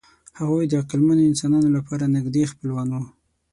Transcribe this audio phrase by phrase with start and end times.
[0.39, 3.03] هغوی د عقلمنو انسانانو لپاره نږدې خپلوان وو.